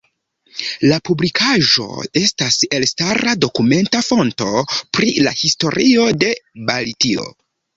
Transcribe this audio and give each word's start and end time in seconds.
La 0.91 0.95
publikaĵo 1.09 1.85
estas 2.21 2.57
elstara 2.77 3.35
dokumenta 3.45 4.01
fonto 4.09 4.49
pri 4.97 5.13
la 5.29 5.35
historio 5.43 6.09
de 6.25 6.33
Baltio. 6.73 7.29